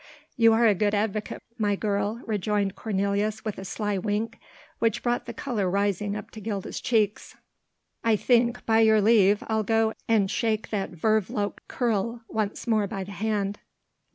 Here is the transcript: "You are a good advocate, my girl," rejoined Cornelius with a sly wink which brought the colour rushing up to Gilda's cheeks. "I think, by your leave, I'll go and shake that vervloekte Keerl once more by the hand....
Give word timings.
"You 0.35 0.53
are 0.53 0.65
a 0.65 0.73
good 0.73 0.95
advocate, 0.95 1.43
my 1.59 1.75
girl," 1.75 2.23
rejoined 2.25 2.75
Cornelius 2.75 3.45
with 3.45 3.59
a 3.59 3.63
sly 3.63 3.99
wink 3.99 4.39
which 4.79 5.03
brought 5.03 5.27
the 5.27 5.31
colour 5.33 5.69
rushing 5.69 6.15
up 6.15 6.31
to 6.31 6.41
Gilda's 6.41 6.81
cheeks. 6.81 7.37
"I 8.03 8.15
think, 8.15 8.65
by 8.65 8.79
your 8.79 8.99
leave, 8.99 9.43
I'll 9.45 9.61
go 9.61 9.93
and 10.07 10.31
shake 10.31 10.71
that 10.71 10.89
vervloekte 10.93 11.59
Keerl 11.69 12.21
once 12.27 12.65
more 12.65 12.87
by 12.87 13.03
the 13.03 13.11
hand.... 13.11 13.59